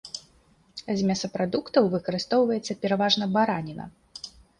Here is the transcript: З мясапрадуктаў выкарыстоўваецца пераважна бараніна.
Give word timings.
З 1.01 1.09
мясапрадуктаў 1.09 1.83
выкарыстоўваецца 1.95 2.77
пераважна 2.87 3.29
бараніна. 3.37 3.85